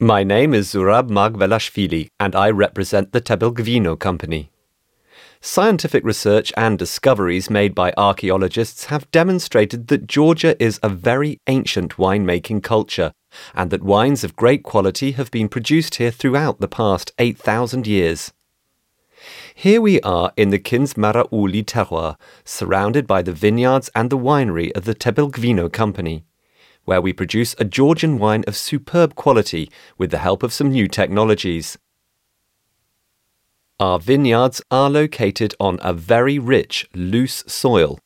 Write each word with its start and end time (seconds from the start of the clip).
My 0.00 0.24
name 0.24 0.54
is 0.54 0.74
Zurab 0.74 1.08
Margvelashvili, 1.08 2.08
and 2.18 2.34
I 2.34 2.50
represent 2.50 3.12
the 3.12 3.20
Tbilvino 3.20 3.96
Company. 3.96 4.50
Scientific 5.40 6.02
research 6.02 6.52
and 6.56 6.76
discoveries 6.76 7.48
made 7.48 7.76
by 7.76 7.94
archaeologists 7.96 8.86
have 8.86 9.08
demonstrated 9.12 9.86
that 9.86 10.08
Georgia 10.08 10.60
is 10.60 10.80
a 10.82 10.88
very 10.88 11.38
ancient 11.46 11.96
winemaking 11.96 12.60
culture, 12.60 13.12
and 13.54 13.70
that 13.70 13.84
wines 13.84 14.24
of 14.24 14.34
great 14.34 14.64
quality 14.64 15.12
have 15.12 15.30
been 15.30 15.48
produced 15.48 15.94
here 15.94 16.10
throughout 16.10 16.58
the 16.58 16.66
past 16.66 17.12
8,000 17.20 17.86
years. 17.86 18.32
Here 19.54 19.80
we 19.80 20.00
are 20.00 20.32
in 20.36 20.50
the 20.50 20.58
Kindzmarauli 20.58 21.64
terroir, 21.64 22.16
surrounded 22.44 23.06
by 23.06 23.22
the 23.22 23.32
vineyards 23.32 23.92
and 23.94 24.10
the 24.10 24.18
winery 24.18 24.72
of 24.72 24.86
the 24.86 24.94
Tbilvino 24.96 25.72
Company, 25.72 26.24
where 26.84 27.00
we 27.00 27.12
produce 27.12 27.54
a 27.58 27.64
Georgian 27.64 28.18
wine 28.18 28.44
of 28.46 28.56
superb 28.56 29.14
quality 29.14 29.70
with 29.98 30.10
the 30.10 30.18
help 30.18 30.42
of 30.42 30.52
some 30.52 30.70
new 30.70 30.88
technologies. 30.88 31.78
Our 33.80 33.98
vineyards 33.98 34.62
are 34.70 34.88
located 34.88 35.54
on 35.58 35.78
a 35.82 35.92
very 35.92 36.38
rich, 36.38 36.88
loose 36.94 37.42
soil, 37.46 37.98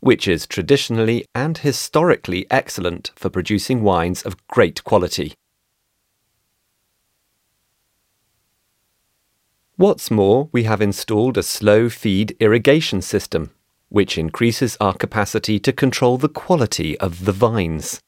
which 0.00 0.28
is 0.28 0.46
traditionally 0.46 1.24
and 1.34 1.58
historically 1.58 2.46
excellent 2.50 3.10
for 3.16 3.28
producing 3.28 3.82
wines 3.82 4.22
of 4.22 4.36
great 4.46 4.84
quality. 4.84 5.34
What's 9.76 10.10
more, 10.10 10.48
we 10.50 10.64
have 10.64 10.80
installed 10.80 11.38
a 11.38 11.42
slow 11.42 11.88
feed 11.88 12.36
irrigation 12.40 13.00
system, 13.00 13.50
which 13.88 14.18
increases 14.18 14.76
our 14.80 14.94
capacity 14.94 15.58
to 15.58 15.72
control 15.72 16.18
the 16.18 16.28
quality 16.28 16.98
of 16.98 17.24
the 17.24 17.32
vines. 17.32 18.00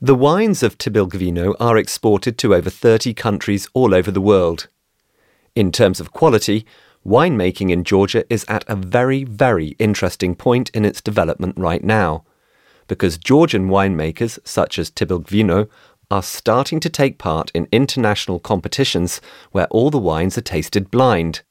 The 0.00 0.14
wines 0.14 0.62
of 0.62 0.76
Tbilvino 0.76 1.54
are 1.58 1.78
exported 1.78 2.36
to 2.38 2.54
over 2.54 2.68
30 2.68 3.14
countries 3.14 3.68
all 3.72 3.94
over 3.94 4.10
the 4.10 4.20
world. 4.20 4.68
In 5.54 5.72
terms 5.72 6.00
of 6.00 6.12
quality, 6.12 6.66
winemaking 7.06 7.70
in 7.70 7.84
Georgia 7.84 8.24
is 8.28 8.44
at 8.48 8.64
a 8.68 8.76
very, 8.76 9.24
very 9.24 9.68
interesting 9.78 10.34
point 10.34 10.70
in 10.70 10.84
its 10.84 11.00
development 11.00 11.56
right 11.56 11.82
now, 11.82 12.24
because 12.86 13.16
Georgian 13.18 13.68
winemakers 13.68 14.38
such 14.44 14.78
as 14.78 14.90
Tbilvino 14.90 15.68
are 16.10 16.22
starting 16.22 16.80
to 16.80 16.90
take 16.90 17.18
part 17.18 17.50
in 17.54 17.68
international 17.72 18.38
competitions 18.38 19.20
where 19.52 19.66
all 19.68 19.90
the 19.90 19.98
wines 19.98 20.36
are 20.36 20.42
tasted 20.42 20.90
blind. 20.90 21.42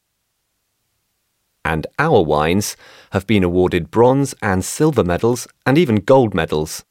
And 1.65 1.87
our 1.97 2.21
wines 2.21 2.75
have 3.11 3.25
been 3.25 3.43
awarded 3.43 3.91
bronze 3.91 4.35
and 4.41 4.63
silver 4.63 5.03
medals 5.03 5.47
and 5.65 5.77
even 5.77 5.97
gold 5.97 6.33
medals 6.33 6.83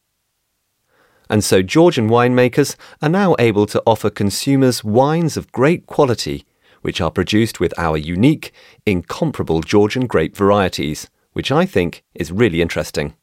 and 1.33 1.42
so 1.42 1.62
Georgian 1.62 2.11
winemakers 2.11 2.77
are 3.01 3.09
now 3.09 3.34
able 3.39 3.64
to 3.64 3.83
offer 3.87 4.11
consumers 4.11 4.84
wines 4.84 5.39
of 5.39 5.51
great 5.51 5.87
quality, 5.87 6.45
which 6.83 7.01
are 7.01 7.11
produced 7.11 7.59
with 7.59 7.73
our 7.79 7.97
unique, 7.97 8.53
incomparable 8.84 9.62
Georgian 9.62 10.06
grape 10.06 10.37
varieties, 10.37 11.09
which 11.33 11.51
I 11.51 11.64
think 11.64 12.05
is 12.14 12.31
really 12.31 12.61
interesting. 12.61 13.14